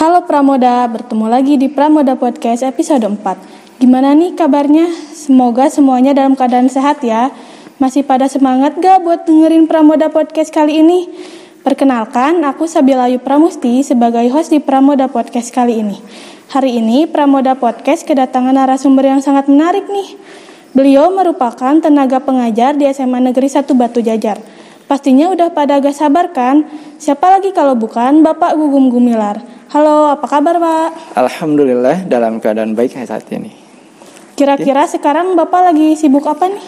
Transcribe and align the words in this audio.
Halo 0.00 0.24
Pramoda, 0.24 0.88
bertemu 0.88 1.28
lagi 1.28 1.60
di 1.60 1.68
Pramoda 1.68 2.16
Podcast 2.16 2.64
episode 2.64 3.04
4. 3.04 3.20
Gimana 3.84 4.16
nih 4.16 4.32
kabarnya? 4.32 4.88
Semoga 5.12 5.68
semuanya 5.68 6.16
dalam 6.16 6.32
keadaan 6.32 6.72
sehat 6.72 7.04
ya. 7.04 7.28
Masih 7.76 8.00
pada 8.00 8.24
semangat 8.24 8.80
gak 8.80 9.04
buat 9.04 9.28
dengerin 9.28 9.68
Pramoda 9.68 10.08
Podcast 10.08 10.56
kali 10.56 10.80
ini? 10.80 11.04
Perkenalkan, 11.60 12.40
aku 12.48 12.64
Sabilayu 12.64 13.20
Pramusti 13.20 13.84
sebagai 13.84 14.24
host 14.32 14.48
di 14.48 14.56
Pramoda 14.56 15.04
Podcast 15.04 15.52
kali 15.52 15.84
ini. 15.84 16.00
Hari 16.48 16.80
ini 16.80 17.04
Pramoda 17.04 17.52
Podcast 17.60 18.08
kedatangan 18.08 18.56
narasumber 18.56 19.04
yang 19.04 19.20
sangat 19.20 19.52
menarik 19.52 19.84
nih. 19.84 20.16
Beliau 20.72 21.12
merupakan 21.12 21.76
tenaga 21.76 22.24
pengajar 22.24 22.72
di 22.72 22.88
SMA 22.88 23.20
Negeri 23.20 23.52
1 23.52 23.68
Batu 23.76 24.00
Jajar. 24.00 24.40
Pastinya 24.88 25.28
udah 25.28 25.52
pada 25.52 25.76
agak 25.76 25.92
sabar 25.92 26.32
kan? 26.32 26.64
Siapa 26.96 27.36
lagi 27.36 27.52
kalau 27.52 27.76
bukan 27.76 28.24
Bapak 28.24 28.56
Gugum 28.56 28.88
Gumilar. 28.88 29.59
Halo, 29.70 30.10
apa 30.10 30.26
kabar 30.26 30.58
Pak? 30.58 31.14
Alhamdulillah 31.14 32.02
dalam 32.10 32.42
keadaan 32.42 32.74
baik 32.74 32.90
saat 33.06 33.22
ini. 33.30 33.54
Kira-kira 34.34 34.82
ya. 34.82 34.98
sekarang 34.98 35.38
Bapak 35.38 35.70
lagi 35.70 35.94
sibuk 35.94 36.26
apa 36.26 36.50
nih? 36.50 36.64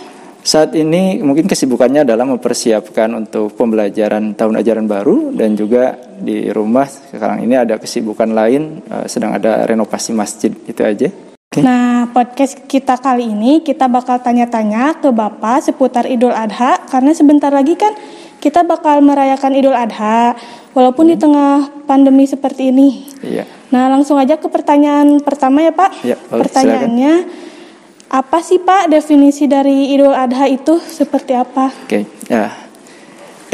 Saat 0.46 0.78
ini 0.78 1.18
mungkin 1.18 1.50
kesibukannya 1.50 2.06
adalah 2.06 2.22
mempersiapkan 2.30 3.10
untuk 3.10 3.58
pembelajaran 3.58 4.38
tahun 4.38 4.54
ajaran 4.62 4.86
baru 4.86 5.34
dan 5.34 5.58
juga 5.58 5.98
di 6.14 6.46
rumah 6.54 6.86
sekarang 6.86 7.42
ini 7.42 7.58
ada 7.58 7.74
kesibukan 7.74 8.30
lain 8.30 8.86
uh, 8.86 9.10
sedang 9.10 9.34
ada 9.34 9.66
renovasi 9.66 10.14
masjid 10.14 10.54
itu 10.54 10.86
aja. 10.86 11.10
Okay. 11.50 11.58
Nah, 11.58 12.06
podcast 12.14 12.54
kita 12.70 13.02
kali 13.02 13.34
ini 13.34 13.66
kita 13.66 13.90
bakal 13.90 14.22
tanya-tanya 14.22 15.02
ke 15.02 15.10
Bapak 15.10 15.66
seputar 15.66 16.06
Idul 16.06 16.30
Adha 16.30 16.78
karena 16.86 17.10
sebentar 17.10 17.50
lagi 17.50 17.74
kan 17.74 17.98
kita 18.42 18.66
bakal 18.66 18.98
merayakan 18.98 19.54
Idul 19.54 19.78
Adha 19.78 20.34
walaupun 20.74 21.06
hmm. 21.06 21.12
di 21.14 21.16
tengah 21.22 21.54
pandemi 21.86 22.26
seperti 22.26 22.74
ini. 22.74 23.06
Iya. 23.22 23.46
Nah, 23.70 23.86
langsung 23.86 24.18
aja 24.18 24.34
ke 24.34 24.50
pertanyaan 24.50 25.22
pertama 25.22 25.62
ya, 25.62 25.70
Pak. 25.70 25.90
Ya, 26.02 26.18
boleh, 26.18 26.42
Pertanyaannya 26.44 27.14
silakan. 27.22 28.10
apa 28.10 28.38
sih, 28.42 28.58
Pak, 28.58 28.90
definisi 28.90 29.46
dari 29.46 29.94
Idul 29.94 30.12
Adha 30.12 30.50
itu 30.50 30.82
seperti 30.82 31.38
apa? 31.38 31.70
Oke, 31.70 31.86
okay. 31.86 32.02
ya. 32.26 32.50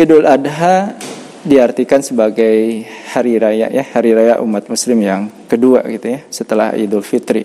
Idul 0.00 0.24
Adha 0.24 0.96
diartikan 1.44 2.02
sebagai 2.02 2.82
hari 3.14 3.38
raya 3.38 3.70
ya, 3.70 3.84
hari 3.94 4.16
raya 4.16 4.41
umat 4.42 4.66
muslim 4.66 4.98
yang 5.04 5.30
kedua 5.46 5.84
gitu 5.86 6.16
ya, 6.16 6.20
setelah 6.32 6.72
Idul 6.74 7.04
Fitri. 7.04 7.44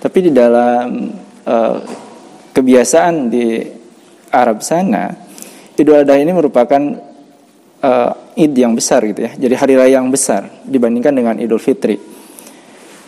Tapi 0.00 0.18
di 0.28 0.30
dalam 0.32 1.12
uh, 1.46 1.78
kebiasaan 2.52 3.14
di 3.32 3.64
Arab 4.32 4.60
sana, 4.60 5.29
Idul 5.80 5.96
Adha 5.96 6.20
ini 6.20 6.36
merupakan 6.36 6.82
uh, 7.80 8.12
Id 8.36 8.52
yang 8.52 8.76
besar 8.76 9.00
gitu 9.08 9.24
ya. 9.24 9.32
Jadi 9.32 9.54
hari 9.56 9.74
raya 9.80 9.96
yang 9.96 10.12
besar 10.12 10.44
dibandingkan 10.68 11.16
dengan 11.16 11.34
Idul 11.40 11.56
Fitri. 11.56 11.96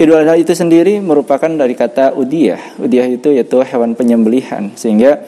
Idul 0.01 0.17
Adha 0.17 0.41
itu 0.41 0.56
sendiri 0.56 0.97
merupakan 1.05 1.53
dari 1.53 1.77
kata 1.77 2.17
udiyah. 2.17 2.81
Udiyah 2.81 3.06
itu 3.12 3.29
yaitu 3.37 3.61
hewan 3.61 3.92
penyembelihan. 3.92 4.73
Sehingga 4.73 5.20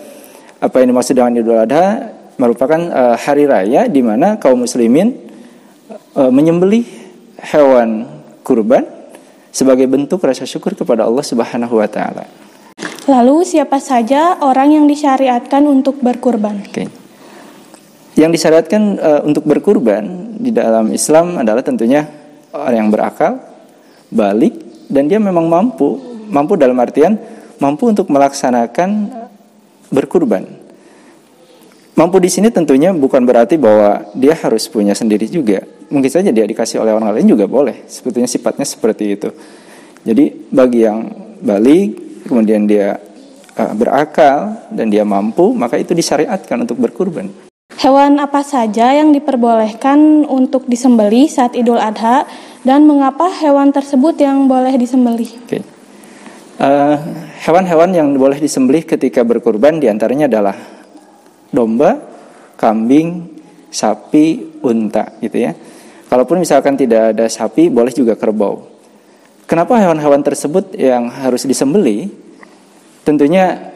apa 0.57 0.81
yang 0.81 0.97
dimaksud 0.97 1.13
dengan 1.13 1.37
Idul 1.37 1.61
Adha 1.61 2.17
merupakan 2.41 2.81
uh, 2.81 3.17
hari 3.21 3.45
raya 3.45 3.93
di 3.93 4.01
mana 4.01 4.41
kaum 4.41 4.65
muslimin 4.65 5.13
uh, 6.17 6.33
menyembelih 6.33 6.89
hewan 7.45 8.09
kurban 8.41 8.89
sebagai 9.53 9.85
bentuk 9.85 10.25
rasa 10.25 10.49
syukur 10.49 10.73
kepada 10.73 11.05
Allah 11.05 11.23
Subhanahu 11.23 11.77
wa 11.77 11.87
taala. 11.87 12.25
Lalu 13.05 13.45
siapa 13.45 13.85
saja 13.85 14.41
orang 14.41 14.81
yang 14.81 14.89
disyariatkan 14.89 15.69
untuk 15.69 16.01
berkurban? 16.01 16.65
Okay. 16.73 17.04
Yang 18.15 18.31
disyariatkan 18.39 18.83
uh, 18.99 19.21
untuk 19.27 19.43
berkurban 19.43 20.39
di 20.39 20.55
dalam 20.55 20.95
Islam 20.95 21.43
adalah 21.43 21.67
tentunya 21.67 22.07
orang 22.55 22.87
yang 22.87 22.91
berakal, 22.95 23.43
balik, 24.15 24.55
dan 24.87 25.11
dia 25.11 25.19
memang 25.19 25.51
mampu, 25.51 25.99
mampu 26.31 26.55
dalam 26.55 26.79
artian 26.79 27.19
mampu 27.59 27.91
untuk 27.91 28.07
melaksanakan 28.11 29.11
berkurban. 29.91 30.47
Mampu 31.95 32.19
di 32.19 32.27
sini 32.27 32.51
tentunya 32.51 32.91
bukan 32.91 33.23
berarti 33.23 33.55
bahwa 33.55 34.03
dia 34.19 34.35
harus 34.35 34.67
punya 34.67 34.99
sendiri 34.99 35.31
juga. 35.31 35.63
Mungkin 35.91 36.11
saja 36.11 36.35
dia 36.35 36.43
dikasih 36.43 36.83
oleh 36.83 36.91
orang 36.91 37.15
lain 37.15 37.31
juga 37.31 37.47
boleh. 37.47 37.87
Sebetulnya 37.87 38.27
sifatnya 38.27 38.67
seperti 38.67 39.15
itu. 39.15 39.31
Jadi 40.03 40.51
bagi 40.51 40.83
yang 40.83 41.07
balik, 41.39 42.23
kemudian 42.27 42.67
dia 42.67 42.99
uh, 43.55 43.73
berakal 43.79 44.59
dan 44.75 44.91
dia 44.91 45.07
mampu, 45.07 45.55
maka 45.55 45.79
itu 45.79 45.95
disyariatkan 45.95 46.67
untuk 46.67 46.83
berkurban. 46.83 47.44
Hewan 47.85 48.17
apa 48.17 48.41
saja 48.41 48.97
yang 48.97 49.13
diperbolehkan 49.13 50.25
untuk 50.25 50.65
disembeli 50.65 51.29
saat 51.29 51.53
Idul 51.53 51.77
Adha 51.77 52.25
dan 52.65 52.89
mengapa 52.89 53.29
hewan 53.29 53.77
tersebut 53.77 54.17
yang 54.17 54.49
boleh 54.49 54.73
disembeli? 54.81 55.29
Okay. 55.45 55.61
Uh, 56.57 56.97
hewan-hewan 57.45 57.93
yang 57.93 58.09
boleh 58.17 58.41
disembelih 58.41 58.89
ketika 58.89 59.21
berkurban 59.21 59.85
di 59.85 59.93
antaranya 59.93 60.25
adalah 60.33 60.57
domba, 61.53 62.01
kambing, 62.57 63.37
sapi, 63.69 64.57
unta, 64.65 65.21
gitu 65.21 65.45
ya. 65.45 65.53
Kalaupun 66.09 66.41
misalkan 66.41 66.81
tidak 66.81 67.13
ada 67.13 67.29
sapi, 67.29 67.69
boleh 67.69 67.93
juga 67.93 68.17
kerbau. 68.17 68.65
Kenapa 69.45 69.77
hewan-hewan 69.77 70.25
tersebut 70.25 70.73
yang 70.73 71.13
harus 71.13 71.45
disembeli? 71.45 72.09
Tentunya 73.05 73.74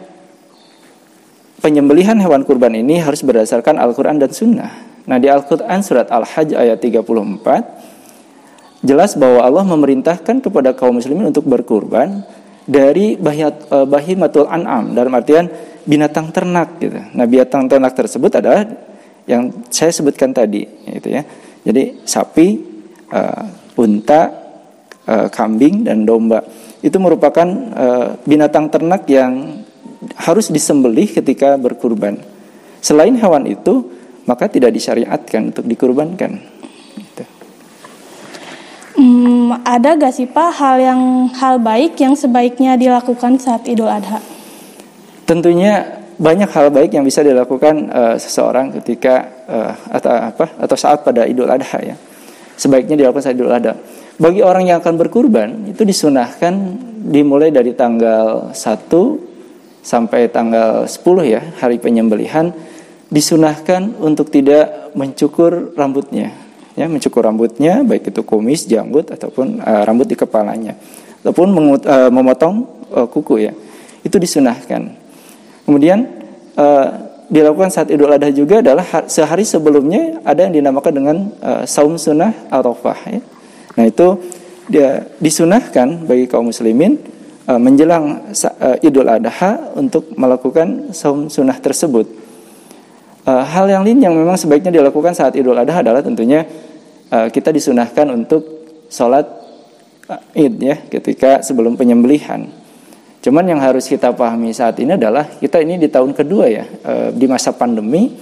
penyembelihan 1.68 2.16
hewan 2.16 2.48
kurban 2.48 2.72
ini 2.72 3.04
harus 3.04 3.20
berdasarkan 3.20 3.76
Al-Quran 3.76 4.16
dan 4.16 4.32
Sunnah. 4.32 4.72
Nah 5.04 5.20
di 5.20 5.28
Al-Quran 5.28 5.84
surat 5.84 6.08
Al-Hajj 6.08 6.56
ayat 6.56 6.80
34 6.80 8.88
jelas 8.88 9.12
bahwa 9.20 9.44
Allah 9.44 9.68
memerintahkan 9.68 10.40
kepada 10.40 10.72
kaum 10.72 10.96
muslimin 10.96 11.28
untuk 11.28 11.44
berkurban 11.44 12.24
dari 12.64 13.20
eh, 13.20 13.84
bahimatul 13.84 14.48
an'am 14.48 14.96
dalam 14.96 15.12
artian 15.12 15.52
binatang 15.84 16.32
ternak 16.32 16.80
gitu. 16.80 16.96
Nah 17.12 17.28
binatang 17.28 17.68
ternak 17.68 17.92
tersebut 17.92 18.40
adalah 18.40 18.64
yang 19.28 19.52
saya 19.68 19.92
sebutkan 19.92 20.32
tadi 20.32 20.64
gitu 20.88 21.12
ya. 21.12 21.20
Jadi 21.68 22.00
sapi, 22.08 22.64
uh, 23.12 23.44
unta, 23.76 24.32
uh, 25.04 25.28
kambing 25.28 25.84
dan 25.84 26.08
domba 26.08 26.40
itu 26.80 26.96
merupakan 26.96 27.44
uh, 27.76 28.16
binatang 28.24 28.72
ternak 28.72 29.04
yang 29.04 29.60
harus 30.18 30.50
disembelih 30.50 31.06
ketika 31.14 31.54
berkurban. 31.54 32.18
Selain 32.82 33.14
hewan 33.14 33.46
itu, 33.46 33.86
maka 34.26 34.50
tidak 34.50 34.74
disyariatkan 34.74 35.54
untuk 35.54 35.64
dikurbankan. 35.64 36.42
Gitu. 36.98 37.24
Hmm, 38.98 39.62
ada 39.62 39.94
gak 39.94 40.10
sih 40.10 40.26
Pak 40.26 40.50
hal 40.58 40.76
yang 40.82 41.00
hal 41.38 41.62
baik 41.62 41.94
yang 42.02 42.18
sebaiknya 42.18 42.74
dilakukan 42.74 43.38
saat 43.38 43.64
Idul 43.70 43.86
Adha? 43.86 44.18
Tentunya 45.22 46.02
banyak 46.18 46.50
hal 46.50 46.74
baik 46.74 46.98
yang 46.98 47.06
bisa 47.06 47.22
dilakukan 47.22 47.86
uh, 47.94 48.16
seseorang 48.18 48.74
ketika 48.82 49.14
uh, 49.46 49.72
atau 49.94 50.10
apa 50.10 50.46
atau 50.58 50.76
saat 50.76 51.06
pada 51.06 51.22
Idul 51.30 51.46
Adha 51.46 51.78
ya. 51.78 51.96
Sebaiknya 52.58 52.98
dilakukan 52.98 53.22
saat 53.22 53.38
Idul 53.38 53.54
Adha. 53.54 53.78
Bagi 54.18 54.42
orang 54.42 54.66
yang 54.66 54.82
akan 54.82 54.98
berkurban 54.98 55.70
itu 55.70 55.86
disunahkan 55.86 56.58
dimulai 57.06 57.54
dari 57.54 57.70
tanggal 57.78 58.50
1 58.50 59.27
sampai 59.88 60.28
tanggal 60.28 60.84
10 60.84 61.00
ya 61.24 61.40
hari 61.64 61.80
penyembelihan 61.80 62.52
disunahkan 63.08 63.96
untuk 64.04 64.28
tidak 64.28 64.92
mencukur 64.92 65.72
rambutnya. 65.72 66.36
Ya 66.76 66.84
mencukur 66.84 67.24
rambutnya 67.24 67.80
baik 67.80 68.12
itu 68.12 68.20
kumis 68.20 68.68
janggut 68.68 69.08
ataupun 69.08 69.64
uh, 69.64 69.82
rambut 69.88 70.04
di 70.04 70.12
kepalanya. 70.12 70.76
Ataupun 71.24 71.48
mengut, 71.48 71.82
uh, 71.88 72.12
memotong 72.12 72.68
uh, 72.92 73.08
kuku 73.08 73.48
ya. 73.48 73.52
Itu 74.04 74.20
disunahkan. 74.20 74.92
Kemudian 75.64 76.04
uh, 76.52 76.86
dilakukan 77.32 77.72
saat 77.72 77.88
Idul 77.88 78.12
Adha 78.12 78.28
juga 78.28 78.60
adalah 78.60 78.84
sehari 79.08 79.48
sebelumnya 79.48 80.20
ada 80.20 80.44
yang 80.44 80.52
dinamakan 80.52 80.92
dengan 80.92 81.16
uh, 81.40 81.62
saum 81.64 81.96
sunnah 81.96 82.36
arafah 82.52 83.00
ya. 83.08 83.20
Nah 83.80 83.84
itu 83.88 84.20
dia 84.68 85.08
disunahkan 85.16 86.04
bagi 86.04 86.28
kaum 86.28 86.52
muslimin 86.52 87.00
menjelang 87.56 88.28
uh, 88.28 88.76
Idul 88.84 89.08
Adha 89.08 89.72
untuk 89.72 90.12
melakukan 90.20 90.92
saum 90.92 91.32
sunnah 91.32 91.56
tersebut. 91.56 92.04
Uh, 93.24 93.40
hal 93.40 93.64
yang 93.72 93.80
lain 93.80 94.04
yang 94.04 94.12
memang 94.12 94.36
sebaiknya 94.36 94.68
dilakukan 94.68 95.16
saat 95.16 95.32
Idul 95.32 95.56
Adha 95.56 95.80
adalah 95.80 96.04
tentunya 96.04 96.44
kita 97.08 97.48
disunahkan 97.56 98.04
untuk 98.12 98.44
sholat 98.92 99.24
Id 100.36 100.54
ya 100.60 100.76
ketika 100.92 101.40
sebelum 101.40 101.72
penyembelihan. 101.72 102.44
Cuman 103.24 103.48
yang 103.48 103.64
harus 103.64 103.88
kita 103.88 104.12
pahami 104.12 104.52
saat 104.52 104.76
ini 104.76 104.92
adalah 104.92 105.24
kita 105.24 105.64
ini 105.64 105.80
di 105.80 105.88
tahun 105.88 106.12
kedua 106.12 106.52
ya 106.52 106.68
di 107.16 107.24
masa 107.24 107.56
pandemi 107.56 108.12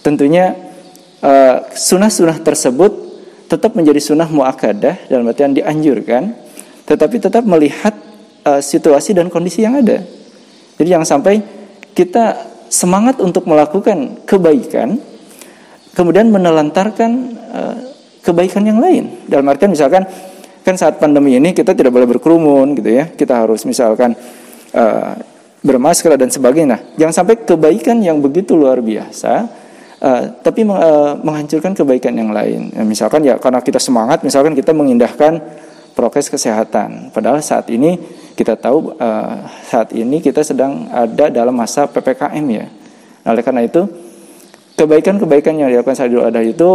tentunya 0.00 0.56
sunnah-sunnah 1.68 2.40
tersebut 2.40 2.92
tetap 3.44 3.76
menjadi 3.76 4.00
sunnah 4.00 4.28
muakadah 4.32 5.04
dalam 5.12 5.28
artian 5.28 5.52
dianjurkan 5.52 6.32
tetapi 6.88 7.20
tetap 7.20 7.44
melihat 7.44 7.92
uh, 8.44 8.60
situasi 8.60 9.16
dan 9.16 9.32
kondisi 9.32 9.64
yang 9.64 9.80
ada. 9.80 10.04
Jadi 10.76 10.88
jangan 10.88 11.08
sampai 11.08 11.40
kita 11.96 12.38
semangat 12.68 13.18
untuk 13.22 13.46
melakukan 13.48 14.26
kebaikan, 14.28 14.98
kemudian 15.96 16.28
menelantarkan 16.28 17.10
uh, 17.50 17.76
kebaikan 18.24 18.64
yang 18.66 18.78
lain. 18.80 19.24
Dalam 19.26 19.46
artian 19.48 19.72
misalkan 19.72 20.04
kan 20.64 20.74
saat 20.80 20.96
pandemi 20.96 21.36
ini 21.36 21.52
kita 21.52 21.76
tidak 21.76 21.92
boleh 21.92 22.08
berkerumun 22.08 22.76
gitu 22.76 22.90
ya. 22.90 23.08
Kita 23.12 23.44
harus 23.44 23.62
misalkan 23.68 24.16
uh, 24.74 25.12
bermasker 25.64 26.12
dan 26.20 26.28
sebagainya. 26.28 26.68
Nah, 26.76 26.80
jangan 27.00 27.14
sampai 27.24 27.40
kebaikan 27.40 28.00
yang 28.04 28.20
begitu 28.20 28.52
luar 28.52 28.84
biasa 28.84 29.64
uh, 30.04 30.22
tapi 30.44 30.68
uh, 30.68 31.16
menghancurkan 31.24 31.72
kebaikan 31.72 32.12
yang 32.12 32.30
lain. 32.30 32.68
Ya, 32.76 32.84
misalkan 32.84 33.24
ya 33.24 33.40
karena 33.40 33.64
kita 33.64 33.80
semangat, 33.80 34.20
misalkan 34.20 34.52
kita 34.52 34.76
mengindahkan 34.76 35.40
prokes 35.94 36.28
kesehatan. 36.28 37.14
Padahal 37.14 37.40
saat 37.40 37.70
ini 37.70 37.96
kita 38.34 38.58
tahu 38.58 38.98
uh, 38.98 39.46
saat 39.70 39.94
ini 39.94 40.18
kita 40.18 40.42
sedang 40.42 40.90
ada 40.90 41.30
dalam 41.30 41.54
masa 41.54 41.86
PPKM 41.86 42.44
ya. 42.50 42.66
Nah, 43.24 43.30
oleh 43.32 43.42
karena 43.46 43.62
itu 43.64 43.86
kebaikan-kebaikan 44.74 45.54
yang 45.54 45.70
dilakukan 45.70 45.96
saat 45.96 46.10
Idul 46.10 46.28
itu 46.44 46.70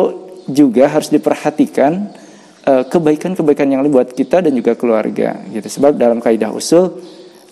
juga 0.49 0.89
harus 0.89 1.13
diperhatikan 1.13 2.09
eh, 2.65 2.83
kebaikan-kebaikan 2.89 3.69
yang 3.69 3.85
lain 3.85 3.93
buat 3.93 4.09
kita 4.17 4.41
dan 4.41 4.55
juga 4.55 4.73
keluarga 4.73 5.45
gitu. 5.53 5.67
Sebab 5.67 5.93
dalam 5.99 6.17
kaidah 6.17 6.49
usul 6.49 6.97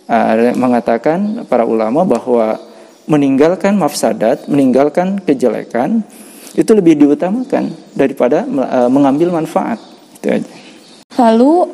uh, 0.09 0.33
mengatakan 0.57 1.45
para 1.45 1.61
ulama 1.61 2.07
bahwa 2.07 2.57
meninggalkan 3.05 3.77
mafsadat, 3.77 4.49
meninggalkan 4.49 5.21
kejelekan 5.21 6.01
itu 6.57 6.71
lebih 6.73 6.97
diutamakan 6.97 7.69
daripada 7.93 8.41
mengambil 8.89 9.29
manfaat. 9.29 9.77
Itu 10.17 10.41
aja. 10.41 10.49
Lalu 11.17 11.65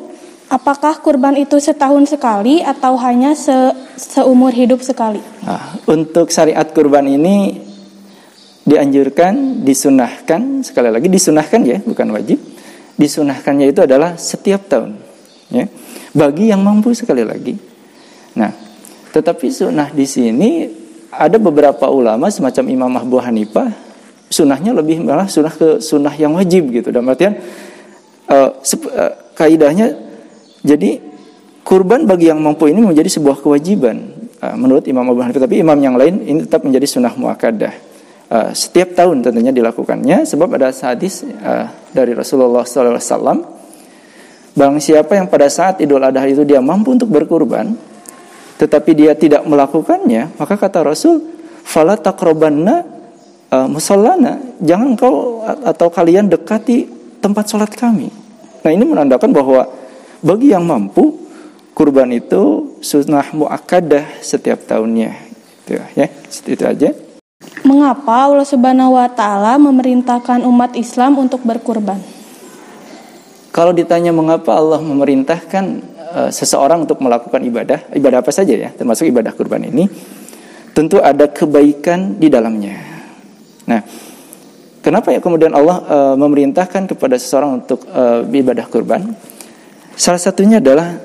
apakah 0.48 0.98
kurban 1.04 1.36
itu 1.36 1.60
setahun 1.60 2.08
sekali 2.16 2.64
atau 2.64 2.96
hanya 3.00 3.36
se 3.36 3.52
seumur 3.94 4.50
hidup 4.50 4.80
sekali? 4.80 5.20
Nah, 5.44 5.76
untuk 5.84 6.32
syariat 6.32 6.66
kurban 6.72 7.04
ini 7.04 7.60
dianjurkan, 8.64 9.60
disunahkan, 9.60 10.64
sekali 10.64 10.88
lagi 10.88 11.12
disunahkan 11.12 11.60
ya, 11.62 11.78
bukan 11.84 12.08
wajib. 12.16 12.40
Disunahkannya 12.96 13.74
itu 13.74 13.84
adalah 13.84 14.16
setiap 14.16 14.70
tahun. 14.70 14.96
Ya. 15.52 15.68
Bagi 16.14 16.48
yang 16.48 16.64
mampu 16.64 16.96
sekali 16.96 17.26
lagi. 17.26 17.58
Nah, 18.38 18.50
tetapi 19.12 19.50
sunnah 19.50 19.90
di 19.92 20.06
sini 20.08 20.66
ada 21.10 21.38
beberapa 21.38 21.86
ulama 21.90 22.30
semacam 22.30 22.64
Imam 22.70 22.92
Abu 22.98 23.18
Hanifah 23.22 23.70
sunnahnya 24.34 24.74
lebih 24.74 25.06
malah 25.06 25.30
sunnah 25.30 25.54
ke 25.54 25.78
sunnah 25.78 26.14
yang 26.18 26.34
wajib 26.34 26.70
gitu. 26.74 26.90
Dan 26.90 27.06
artian 27.06 27.38
uh, 28.34 29.12
kaidahnya 29.34 29.94
jadi 30.64 30.98
kurban 31.64 32.04
bagi 32.04 32.28
yang 32.28 32.40
mampu 32.40 32.68
ini 32.68 32.84
menjadi 32.84 33.08
sebuah 33.08 33.40
kewajiban 33.40 34.28
uh, 34.40 34.56
menurut 34.56 34.84
Imam 34.88 35.04
Abu 35.08 35.20
Hanifah. 35.24 35.48
Tapi 35.48 35.64
imam 35.64 35.76
yang 35.80 35.96
lain 35.96 36.24
ini 36.24 36.44
tetap 36.44 36.64
menjadi 36.64 36.86
sunnah 36.88 37.12
muakadah. 37.16 37.74
Uh, 38.24 38.50
setiap 38.56 38.96
tahun 38.96 39.20
tentunya 39.20 39.52
dilakukannya 39.52 40.24
sebab 40.24 40.56
ada 40.56 40.72
hadis 40.72 41.20
uh, 41.24 41.68
dari 41.92 42.16
Rasulullah 42.16 42.64
SAW 42.64 43.52
Bang 44.54 44.80
siapa 44.80 45.18
yang 45.18 45.28
pada 45.28 45.50
saat 45.52 45.82
Idul 45.84 46.00
Adha 46.00 46.24
itu 46.24 46.40
dia 46.40 46.64
mampu 46.64 46.96
untuk 46.96 47.12
berkurban 47.12 47.76
tetapi 48.56 48.96
dia 48.96 49.12
tidak 49.12 49.44
melakukannya 49.44 50.40
maka 50.40 50.56
kata 50.56 50.88
Rasul 50.88 51.20
fala 51.60 52.00
takrobanna 52.00 52.80
uh, 53.52 53.68
musallana 53.68 54.40
jangan 54.56 54.96
kau 54.96 55.44
atau 55.44 55.92
kalian 55.92 56.32
dekati 56.32 56.88
tempat 57.20 57.44
sholat 57.44 57.76
kami 57.76 58.23
nah 58.64 58.70
ini 58.72 58.84
menandakan 58.88 59.30
bahwa 59.30 59.68
bagi 60.24 60.56
yang 60.56 60.64
mampu 60.64 61.28
kurban 61.76 62.08
itu 62.16 62.74
sunnah 62.80 63.28
muakkadah 63.36 64.24
setiap 64.24 64.64
tahunnya 64.64 65.12
itu 65.68 65.76
ya 65.94 66.08
itu 66.48 66.64
aja 66.64 66.90
Mengapa 67.64 68.28
Allah 68.28 68.44
Subhanahu 68.44 68.96
wa 68.96 69.08
taala 69.08 69.56
memerintahkan 69.56 70.44
umat 70.44 70.76
Islam 70.76 71.16
untuk 71.16 71.44
berkurban? 71.44 71.96
Kalau 73.54 73.72
ditanya 73.72 74.12
mengapa 74.12 74.52
Allah 74.52 74.84
memerintahkan 74.84 75.64
uh, 76.12 76.30
seseorang 76.32 76.84
untuk 76.84 77.00
melakukan 77.00 77.40
ibadah, 77.40 77.88
ibadah 77.96 78.20
apa 78.20 78.32
saja 78.34 78.52
ya, 78.52 78.68
termasuk 78.74 79.08
ibadah 79.08 79.32
kurban 79.32 79.64
ini, 79.64 79.86
tentu 80.76 80.98
ada 81.00 81.30
kebaikan 81.30 82.18
di 82.18 82.28
dalamnya. 82.28 82.76
Nah, 83.64 83.80
kenapa 84.84 85.10
ya 85.10 85.24
kemudian 85.24 85.56
Allah 85.56 85.80
uh, 85.88 86.14
memerintahkan 86.20 86.92
kepada 86.92 87.16
seseorang 87.16 87.64
untuk 87.64 87.88
uh, 87.88 88.20
ibadah 88.28 88.68
kurban? 88.68 89.16
Salah 89.96 90.20
satunya 90.20 90.60
adalah 90.60 91.00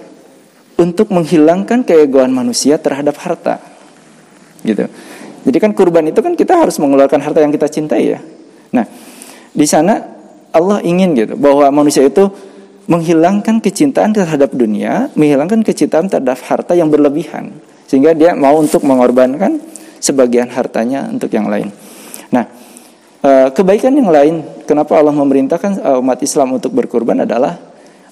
untuk 0.76 1.08
menghilangkan 1.16 1.88
keegoan 1.88 2.36
manusia 2.36 2.76
terhadap 2.76 3.16
harta. 3.24 3.64
Gitu. 4.68 4.84
Jadi 5.48 5.58
kan 5.58 5.72
kurban 5.72 6.12
itu 6.12 6.20
kan 6.20 6.36
kita 6.36 6.60
harus 6.60 6.76
mengeluarkan 6.84 7.24
harta 7.24 7.40
yang 7.40 7.56
kita 7.56 7.72
cintai 7.72 8.04
ya. 8.16 8.20
Nah, 8.76 8.84
di 9.56 9.66
sana 9.66 10.04
Allah 10.52 10.84
ingin 10.84 11.16
gitu 11.16 11.34
bahwa 11.40 11.72
manusia 11.72 12.04
itu 12.04 12.28
menghilangkan 12.90 13.62
kecintaan 13.62 14.12
terhadap 14.12 14.50
dunia, 14.52 15.14
menghilangkan 15.14 15.62
kecintaan 15.62 16.10
terhadap 16.10 16.42
harta 16.42 16.74
yang 16.74 16.90
berlebihan, 16.90 17.54
sehingga 17.86 18.18
dia 18.18 18.34
mau 18.34 18.58
untuk 18.58 18.82
mengorbankan 18.82 19.62
sebagian 20.02 20.50
hartanya 20.50 21.06
untuk 21.06 21.30
yang 21.30 21.46
lain. 21.46 21.70
Nah, 22.34 22.50
kebaikan 23.52 23.92
yang 23.92 24.08
lain, 24.08 24.36
kenapa 24.64 24.96
Allah 24.96 25.12
memerintahkan 25.12 25.72
eh, 25.76 26.00
umat 26.00 26.20
Islam 26.24 26.56
untuk 26.56 26.72
berkurban 26.72 27.28
adalah 27.28 27.60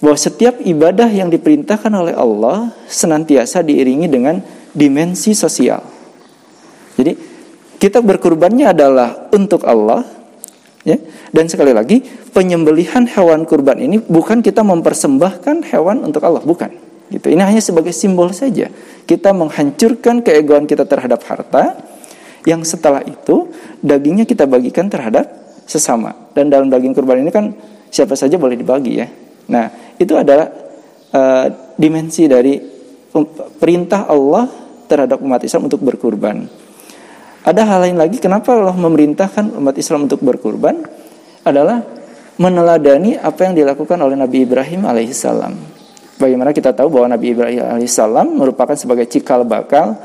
bahwa 0.04 0.18
setiap 0.20 0.60
ibadah 0.62 1.10
yang 1.10 1.32
diperintahkan 1.32 1.90
oleh 1.90 2.14
Allah 2.14 2.76
senantiasa 2.86 3.64
diiringi 3.64 4.08
dengan 4.12 4.44
dimensi 4.76 5.34
sosial. 5.34 5.82
Jadi 7.00 7.14
kita 7.78 8.04
berkurbannya 8.04 8.74
adalah 8.74 9.30
untuk 9.34 9.64
Allah, 9.66 10.06
ya. 10.84 10.98
Dan 11.32 11.48
sekali 11.48 11.72
lagi 11.72 12.02
penyembelihan 12.34 13.06
hewan 13.10 13.46
kurban 13.46 13.78
ini 13.78 14.02
bukan 14.02 14.42
kita 14.44 14.62
mempersembahkan 14.62 15.72
hewan 15.72 16.04
untuk 16.04 16.26
Allah, 16.28 16.44
bukan. 16.44 16.70
Gitu. 17.08 17.32
Ini 17.32 17.40
hanya 17.48 17.64
sebagai 17.64 17.96
simbol 17.96 18.36
saja. 18.36 18.68
Kita 19.08 19.32
menghancurkan 19.32 20.20
keegoan 20.20 20.68
kita 20.68 20.84
terhadap 20.84 21.24
harta, 21.24 21.80
yang 22.48 22.64
setelah 22.64 23.04
itu 23.04 23.52
dagingnya 23.84 24.24
kita 24.24 24.48
bagikan 24.48 24.88
terhadap 24.88 25.28
sesama. 25.68 26.32
Dan 26.32 26.48
dalam 26.48 26.72
daging 26.72 26.96
kurban 26.96 27.20
ini 27.20 27.28
kan 27.28 27.52
siapa 27.92 28.16
saja 28.16 28.40
boleh 28.40 28.56
dibagi 28.56 29.04
ya. 29.04 29.08
Nah 29.52 29.68
itu 30.00 30.16
adalah 30.16 30.48
uh, 31.12 31.46
dimensi 31.76 32.24
dari 32.32 32.56
perintah 33.60 34.08
Allah 34.08 34.48
terhadap 34.88 35.20
umat 35.20 35.44
Islam 35.44 35.68
untuk 35.68 35.84
berkurban. 35.84 36.48
Ada 37.44 37.68
hal 37.68 37.80
lain 37.92 37.98
lagi 38.00 38.20
kenapa 38.20 38.56
Allah 38.56 38.76
memerintahkan 38.76 39.56
umat 39.60 39.76
Islam 39.76 40.08
untuk 40.08 40.24
berkurban 40.24 40.88
adalah 41.44 41.84
meneladani 42.40 43.20
apa 43.20 43.48
yang 43.48 43.56
dilakukan 43.56 44.00
oleh 44.00 44.16
Nabi 44.16 44.48
Ibrahim 44.48 44.88
alaihissalam. 44.88 45.54
Bagaimana 46.18 46.52
kita 46.56 46.72
tahu 46.72 46.92
bahwa 46.96 47.12
Nabi 47.16 47.36
Ibrahim 47.36 47.60
alaihissalam 47.76 48.40
merupakan 48.40 48.76
sebagai 48.76 49.08
cikal 49.08 49.44
bakal 49.48 49.96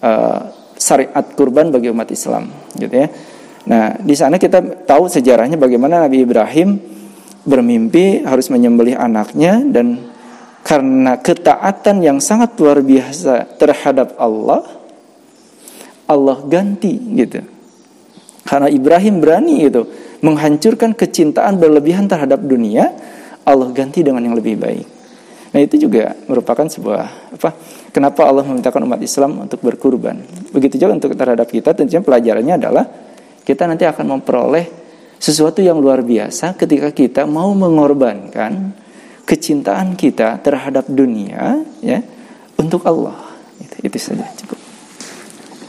uh, 0.00 0.61
syariat 0.82 1.22
kurban 1.38 1.70
bagi 1.70 1.94
umat 1.94 2.10
Islam, 2.10 2.50
gitu 2.74 2.90
ya. 2.90 3.06
Nah, 3.62 3.94
di 4.02 4.18
sana 4.18 4.42
kita 4.42 4.82
tahu 4.82 5.06
sejarahnya 5.06 5.54
bagaimana 5.54 6.02
Nabi 6.02 6.26
Ibrahim 6.26 6.82
bermimpi 7.46 8.26
harus 8.26 8.50
menyembelih 8.50 8.98
anaknya 8.98 9.62
dan 9.62 10.10
karena 10.66 11.18
ketaatan 11.18 12.02
yang 12.02 12.18
sangat 12.18 12.58
luar 12.58 12.82
biasa 12.82 13.58
terhadap 13.58 14.18
Allah, 14.18 14.66
Allah 16.06 16.38
ganti 16.46 16.94
gitu. 17.18 17.42
Karena 18.42 18.66
Ibrahim 18.66 19.22
berani 19.22 19.62
itu 19.62 19.86
menghancurkan 20.22 20.94
kecintaan 20.94 21.58
berlebihan 21.58 22.10
terhadap 22.10 22.42
dunia, 22.42 22.94
Allah 23.42 23.70
ganti 23.74 24.02
dengan 24.06 24.22
yang 24.22 24.34
lebih 24.38 24.58
baik. 24.58 25.01
Nah 25.52 25.60
itu 25.60 25.76
juga 25.76 26.16
merupakan 26.26 26.64
sebuah 26.64 27.36
apa? 27.36 27.52
Kenapa 27.92 28.24
Allah 28.24 28.44
memintakan 28.48 28.88
umat 28.88 29.00
Islam 29.04 29.44
untuk 29.44 29.60
berkurban? 29.60 30.16
Begitu 30.48 30.80
juga 30.80 30.96
untuk 30.96 31.12
terhadap 31.12 31.44
kita 31.44 31.76
tentunya 31.76 32.00
pelajarannya 32.00 32.54
adalah 32.56 32.84
kita 33.44 33.68
nanti 33.68 33.84
akan 33.84 34.18
memperoleh 34.18 34.64
sesuatu 35.20 35.60
yang 35.60 35.76
luar 35.76 36.00
biasa 36.00 36.56
ketika 36.56 36.88
kita 36.90 37.28
mau 37.28 37.52
mengorbankan 37.52 38.72
kecintaan 39.28 39.94
kita 39.94 40.40
terhadap 40.40 40.88
dunia 40.88 41.60
ya 41.84 42.00
untuk 42.56 42.82
Allah. 42.88 43.36
Itu, 43.60 43.76
itu 43.84 43.98
saja 44.00 44.24
cukup 44.40 44.62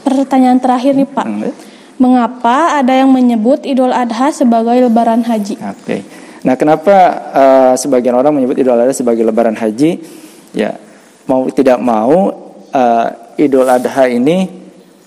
pertanyaan 0.04 0.62
terakhir 0.62 0.94
nih 0.94 1.08
Pak. 1.10 1.26
Hmm. 1.26 1.50
Mengapa 1.94 2.78
ada 2.78 2.94
yang 2.94 3.10
menyebut 3.10 3.62
Idul 3.66 3.94
Adha 3.94 4.30
sebagai 4.30 4.74
Lebaran 4.76 5.26
Haji? 5.26 5.58
Oke. 5.58 5.82
Okay. 5.82 6.00
Nah, 6.44 6.54
kenapa 6.60 6.96
uh, 7.32 7.74
sebagian 7.74 8.12
orang 8.12 8.36
menyebut 8.36 8.60
Idul 8.60 8.76
Adha 8.76 8.92
sebagai 8.92 9.24
Lebaran 9.24 9.56
Haji? 9.56 9.96
Ya, 10.52 10.76
mau 11.24 11.48
tidak 11.48 11.80
mau 11.80 12.30
uh, 12.68 13.06
Idul 13.40 13.64
Adha 13.64 14.06
ini 14.12 14.64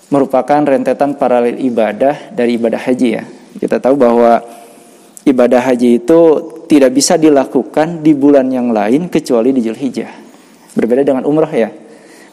merupakan 0.09 0.63
rentetan 0.63 1.19
paralel 1.19 1.59
ibadah 1.59 2.31
dari 2.31 2.55
ibadah 2.55 2.79
haji 2.79 3.09
ya. 3.11 3.23
Kita 3.59 3.83
tahu 3.83 3.99
bahwa 3.99 4.39
ibadah 5.27 5.59
haji 5.59 5.99
itu 5.99 6.19
tidak 6.67 6.95
bisa 6.95 7.19
dilakukan 7.19 8.03
di 8.03 8.15
bulan 8.15 8.47
yang 8.47 8.71
lain 8.71 9.11
kecuali 9.11 9.51
di 9.51 9.63
Zulhijjah. 9.63 10.11
Berbeda 10.75 11.03
dengan 11.03 11.23
umrah 11.27 11.51
ya. 11.51 11.69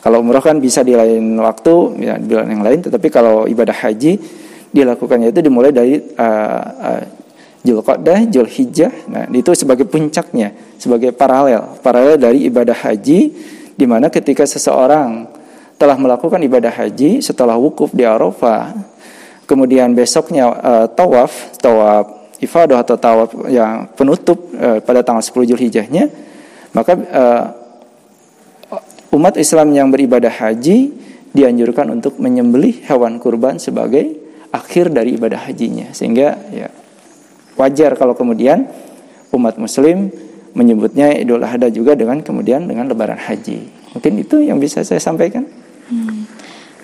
Kalau 0.02 0.20
umroh 0.20 0.44
kan 0.44 0.60
bisa 0.60 0.84
di 0.84 0.92
lain 0.92 1.32
waktu, 1.40 1.74
ya, 2.04 2.14
di 2.20 2.28
bulan 2.28 2.50
yang 2.50 2.62
lain. 2.62 2.78
Tetapi 2.84 3.08
kalau 3.08 3.48
ibadah 3.48 3.72
haji 3.72 4.20
dilakukannya 4.74 5.32
itu 5.32 5.40
dimulai 5.40 5.72
dari 5.72 5.96
uh, 5.96 6.62
uh, 6.76 7.02
Julqa'dah, 7.64 8.28
Julhijjah. 8.28 8.92
Nah, 9.08 9.24
itu 9.32 9.50
sebagai 9.56 9.88
puncaknya. 9.88 10.52
sebagai 10.76 11.16
paralel, 11.16 11.80
paralel 11.80 12.20
dari 12.20 12.44
ibadah 12.44 12.76
haji 12.76 13.32
di 13.72 13.86
mana 13.88 14.12
ketika 14.12 14.44
seseorang 14.44 15.24
telah 15.80 15.96
melakukan 15.96 16.36
ibadah 16.44 16.68
haji 16.68 17.24
setelah 17.24 17.56
wukuf 17.56 17.90
di 17.96 18.04
Arafah, 18.04 18.76
kemudian 19.48 19.96
besoknya 19.96 20.52
uh, 20.52 20.86
tawaf, 20.92 21.56
tawaf 21.56 22.36
ifadah 22.36 22.84
atau 22.84 23.00
tawaf 23.00 23.32
yang 23.48 23.88
penutup 23.96 24.36
uh, 24.60 24.84
pada 24.84 25.00
tanggal 25.00 25.24
10 25.24 25.56
Zulhijjahnya, 25.56 26.12
maka 26.76 26.92
uh, 27.00 27.44
umat 29.16 29.40
Islam 29.40 29.72
yang 29.72 29.88
beribadah 29.88 30.30
haji 30.30 30.92
dianjurkan 31.32 31.90
untuk 31.96 32.20
menyembelih 32.20 32.84
hewan 32.86 33.16
kurban 33.18 33.56
sebagai 33.56 34.20
akhir 34.52 34.92
dari 34.92 35.16
ibadah 35.16 35.48
hajinya. 35.48 35.90
Sehingga 35.90 36.38
ya 36.52 36.68
wajar 37.54 37.94
kalau 37.98 38.14
kemudian 38.14 38.66
umat 39.34 39.58
muslim 39.58 40.10
menyebutnya 40.54 41.14
Idul 41.18 41.42
Adha 41.42 41.66
juga 41.68 41.98
dengan 41.98 42.22
kemudian 42.22 42.64
dengan 42.70 42.86
lebaran 42.86 43.18
haji. 43.18 43.66
Mungkin 43.94 44.12
itu 44.22 44.42
yang 44.42 44.62
bisa 44.62 44.86
saya 44.86 45.02
sampaikan. 45.02 45.46
Hmm. 45.90 46.26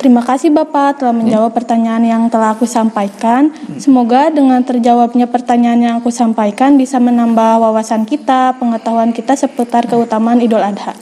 Terima 0.00 0.24
kasih 0.24 0.48
Bapak 0.48 1.04
telah 1.04 1.12
menjawab 1.12 1.52
pertanyaan 1.52 2.00
yang 2.00 2.22
telah 2.32 2.56
aku 2.56 2.64
sampaikan. 2.64 3.52
Semoga 3.76 4.32
dengan 4.32 4.64
terjawabnya 4.64 5.28
pertanyaan 5.28 5.80
yang 5.84 5.94
aku 6.00 6.08
sampaikan 6.08 6.80
bisa 6.80 6.96
menambah 6.96 7.60
wawasan 7.60 8.08
kita, 8.08 8.56
pengetahuan 8.56 9.12
kita 9.12 9.36
seputar 9.36 9.84
keutamaan 9.84 10.40
Idul 10.40 10.64
Adha. 10.64 10.96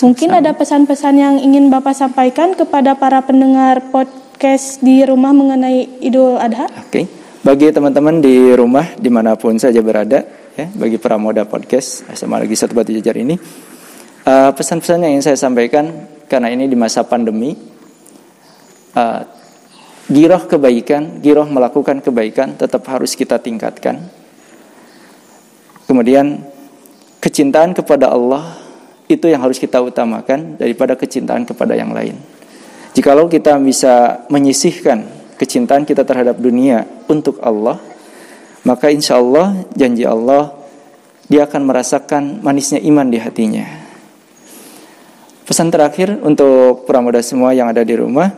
Mungkin 0.00 0.32
ada 0.32 0.56
pesan-pesan 0.56 1.14
yang 1.20 1.34
ingin 1.36 1.68
Bapak 1.68 1.92
sampaikan 1.92 2.56
kepada 2.56 2.96
para 2.96 3.20
pendengar 3.20 3.84
podcast 3.92 4.80
di 4.80 5.04
rumah 5.04 5.36
mengenai 5.36 6.00
Idul 6.00 6.40
Adha? 6.40 6.72
Oke, 6.72 6.88
okay. 6.88 7.04
Bagi 7.38 7.70
teman-teman 7.70 8.18
di 8.18 8.50
rumah 8.54 8.98
di 8.98 9.06
mana 9.06 9.38
pun 9.38 9.54
saja 9.58 9.78
berada, 9.78 10.26
ya, 10.58 10.66
bagi 10.74 10.98
para 10.98 11.14
moda 11.20 11.46
podcast 11.46 12.02
sama 12.18 12.42
lagi 12.42 12.58
satu 12.58 12.74
batu 12.74 12.90
jajar 12.90 13.14
ini, 13.14 13.38
uh, 14.26 14.50
pesan-pesan 14.50 15.06
yang 15.06 15.12
ingin 15.18 15.24
saya 15.32 15.38
sampaikan 15.38 16.08
karena 16.26 16.50
ini 16.50 16.66
di 16.66 16.74
masa 16.74 17.06
pandemi 17.06 17.54
uh, 18.98 19.20
giroh 20.10 20.44
kebaikan, 20.50 21.22
giroh 21.22 21.46
melakukan 21.46 22.02
kebaikan 22.02 22.58
tetap 22.58 22.82
harus 22.90 23.14
kita 23.14 23.38
tingkatkan. 23.38 24.02
Kemudian 25.86 26.44
kecintaan 27.22 27.72
kepada 27.72 28.12
Allah 28.12 28.56
itu 29.08 29.24
yang 29.24 29.40
harus 29.40 29.56
kita 29.56 29.80
utamakan 29.80 30.60
daripada 30.60 30.92
kecintaan 30.98 31.48
kepada 31.48 31.72
yang 31.72 31.96
lain. 31.96 32.18
Jikalau 32.92 33.30
kita 33.30 33.56
bisa 33.62 34.26
menyisihkan 34.28 35.17
kecintaan 35.38 35.86
kita 35.86 36.02
terhadap 36.02 36.36
dunia 36.36 36.84
untuk 37.06 37.38
Allah, 37.40 37.78
maka 38.66 38.90
insya 38.90 39.22
Allah 39.22 39.64
janji 39.78 40.02
Allah 40.02 40.52
dia 41.30 41.46
akan 41.46 41.62
merasakan 41.64 42.42
manisnya 42.42 42.82
iman 42.82 43.06
di 43.06 43.18
hatinya. 43.22 43.64
Pesan 45.48 45.72
terakhir 45.72 46.20
untuk 46.20 46.84
pramuda 46.84 47.24
semua 47.24 47.56
yang 47.56 47.72
ada 47.72 47.80
di 47.80 47.96
rumah, 47.96 48.28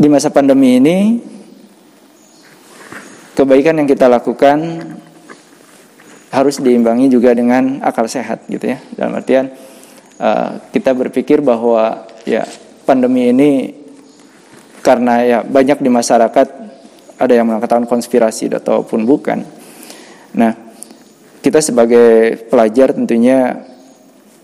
di 0.00 0.08
masa 0.08 0.32
pandemi 0.32 0.80
ini 0.80 0.98
kebaikan 3.34 3.82
yang 3.82 3.88
kita 3.90 4.08
lakukan 4.08 4.58
harus 6.34 6.58
diimbangi 6.58 7.06
juga 7.10 7.30
dengan 7.30 7.78
akal 7.82 8.10
sehat 8.10 8.46
gitu 8.50 8.74
ya 8.74 8.78
dalam 8.98 9.14
artian 9.14 9.54
uh, 10.18 10.58
kita 10.74 10.90
berpikir 10.90 11.38
bahwa 11.38 12.10
ya 12.26 12.42
pandemi 12.82 13.30
ini 13.30 13.50
karena 14.84 15.24
ya 15.24 15.38
banyak 15.40 15.80
di 15.80 15.88
masyarakat 15.88 16.46
ada 17.16 17.32
yang 17.32 17.48
mengatakan 17.48 17.88
konspirasi 17.88 18.52
ataupun 18.52 19.08
bukan. 19.08 19.40
Nah 20.36 20.52
kita 21.40 21.64
sebagai 21.64 22.36
pelajar 22.52 22.92
tentunya 22.92 23.64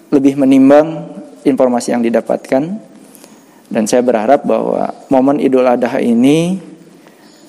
lebih 0.08 0.40
menimbang 0.40 1.06
informasi 1.44 1.92
yang 1.92 2.02
didapatkan. 2.04 2.88
Dan 3.70 3.86
saya 3.86 4.02
berharap 4.02 4.42
bahwa 4.42 4.90
momen 5.06 5.38
Idul 5.38 5.62
Adha 5.62 6.02
ini, 6.02 6.58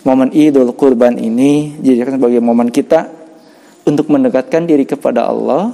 momen 0.05 0.29
Idul 0.29 0.69
Kurban 0.77 1.17
ini 1.17 1.73
dijadikan 1.81 2.21
sebagai 2.21 2.37
momen 2.37 2.69
kita 2.69 3.09
untuk 3.89 4.13
mendekatkan 4.13 4.69
diri 4.69 4.85
kepada 4.85 5.25
Allah, 5.25 5.73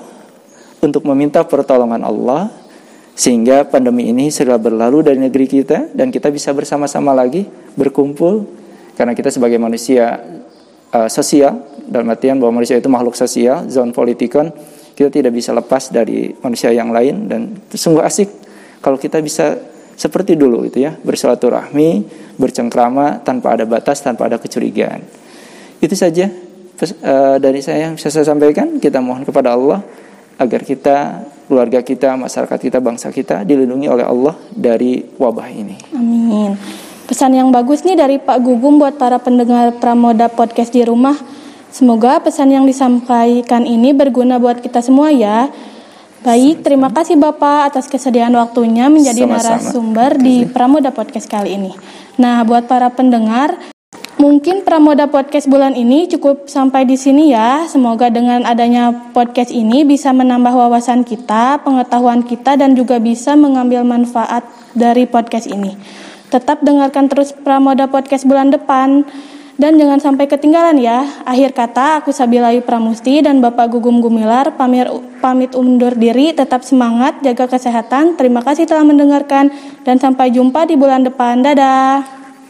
untuk 0.80 1.04
meminta 1.04 1.44
pertolongan 1.44 2.00
Allah, 2.08 2.48
sehingga 3.18 3.66
pandemi 3.66 4.14
ini 4.14 4.30
segera 4.30 4.62
berlalu 4.62 5.02
dari 5.02 5.18
negeri 5.18 5.50
kita 5.50 5.90
dan 5.98 6.14
kita 6.14 6.30
bisa 6.30 6.54
bersama-sama 6.54 7.18
lagi 7.18 7.50
berkumpul 7.74 8.46
karena 8.94 9.18
kita 9.18 9.34
sebagai 9.34 9.58
manusia 9.58 10.22
uh, 10.94 11.10
sosial 11.10 11.66
dalam 11.90 12.06
artian 12.14 12.38
bahwa 12.38 12.62
manusia 12.62 12.78
itu 12.78 12.86
makhluk 12.86 13.18
sosial, 13.18 13.66
zon 13.74 13.90
politikon, 13.90 14.54
kita 14.94 15.10
tidak 15.10 15.34
bisa 15.34 15.50
lepas 15.50 15.90
dari 15.90 16.30
manusia 16.46 16.70
yang 16.70 16.94
lain 16.94 17.26
dan 17.26 17.42
sungguh 17.74 18.06
asik 18.06 18.30
kalau 18.86 19.02
kita 19.02 19.18
bisa 19.18 19.58
seperti 19.98 20.38
dulu 20.38 20.62
itu 20.70 20.86
ya, 20.86 20.94
bersilaturahmi, 20.94 22.06
bercengkrama 22.38 23.26
tanpa 23.26 23.58
ada 23.58 23.66
batas, 23.66 23.98
tanpa 24.06 24.30
ada 24.30 24.38
kecurigaan. 24.38 25.02
Itu 25.82 25.98
saja 25.98 26.30
uh, 26.30 27.38
dari 27.42 27.66
saya 27.66 27.90
yang 27.90 27.98
bisa 27.98 28.14
saya 28.14 28.30
sampaikan. 28.30 28.78
Kita 28.78 29.02
mohon 29.02 29.26
kepada 29.26 29.58
Allah 29.58 29.82
agar 30.38 30.62
kita, 30.62 31.26
keluarga 31.48 31.80
kita, 31.82 32.14
masyarakat 32.20 32.60
kita, 32.60 32.78
bangsa 32.84 33.08
kita 33.10 33.42
dilindungi 33.48 33.88
oleh 33.88 34.06
Allah 34.06 34.36
dari 34.52 35.02
wabah 35.16 35.48
ini. 35.48 35.76
Amin. 35.96 36.54
Pesan 37.08 37.32
yang 37.34 37.50
bagus 37.56 37.88
nih 37.88 37.96
dari 37.96 38.20
Pak 38.20 38.44
Gugum 38.44 38.84
buat 38.84 39.00
para 39.00 39.16
pendengar 39.16 39.72
Pramoda 39.80 40.28
Podcast 40.28 40.76
di 40.76 40.84
rumah. 40.84 41.16
Semoga 41.72 42.20
pesan 42.20 42.52
yang 42.52 42.68
disampaikan 42.68 43.64
ini 43.64 43.96
berguna 43.96 44.36
buat 44.36 44.60
kita 44.60 44.84
semua 44.84 45.08
ya. 45.16 45.48
Baik, 46.28 46.68
terima 46.68 46.92
kasih 46.92 47.16
Bapak 47.16 47.72
atas 47.72 47.88
kesediaan 47.88 48.36
waktunya 48.36 48.92
menjadi 48.92 49.24
Sama-sama. 49.24 49.56
narasumber 49.56 50.12
di 50.20 50.44
Pramoda 50.44 50.92
Podcast 50.92 51.32
kali 51.32 51.56
ini. 51.56 51.72
Nah, 52.20 52.44
buat 52.44 52.68
para 52.68 52.92
pendengar, 52.92 53.56
mungkin 54.18 54.66
Pramoda 54.66 55.06
Podcast 55.06 55.46
bulan 55.46 55.78
ini 55.78 56.10
cukup 56.10 56.50
sampai 56.50 56.84
di 56.84 56.98
sini 56.98 57.32
ya. 57.32 57.70
Semoga 57.70 58.10
dengan 58.10 58.44
adanya 58.44 59.14
podcast 59.14 59.54
ini 59.54 59.86
bisa 59.86 60.10
menambah 60.12 60.52
wawasan 60.52 61.06
kita, 61.06 61.62
pengetahuan 61.62 62.26
kita, 62.26 62.58
dan 62.58 62.74
juga 62.74 62.98
bisa 62.98 63.38
mengambil 63.38 63.86
manfaat 63.86 64.44
dari 64.74 65.06
podcast 65.06 65.46
ini. 65.48 65.78
Tetap 66.28 66.60
dengarkan 66.66 67.08
terus 67.08 67.32
Pramoda 67.32 67.88
Podcast 67.88 68.28
bulan 68.28 68.52
depan. 68.52 69.08
Dan 69.58 69.74
jangan 69.82 69.98
sampai 69.98 70.30
ketinggalan 70.30 70.78
ya. 70.78 71.02
Akhir 71.26 71.50
kata, 71.50 72.06
aku 72.06 72.14
Sabilai 72.14 72.62
Pramusti 72.62 73.26
dan 73.26 73.42
Bapak 73.42 73.74
Gugum 73.74 74.06
Gumilar 74.06 74.54
pamir, 74.54 74.86
pamit 75.18 75.58
undur 75.58 75.98
diri, 75.98 76.30
tetap 76.30 76.62
semangat, 76.62 77.18
jaga 77.26 77.50
kesehatan. 77.50 78.22
Terima 78.22 78.46
kasih 78.46 78.70
telah 78.70 78.86
mendengarkan 78.86 79.50
dan 79.82 79.98
sampai 79.98 80.30
jumpa 80.30 80.70
di 80.70 80.78
bulan 80.78 81.02
depan. 81.02 81.42
Dadah. 81.42 82.17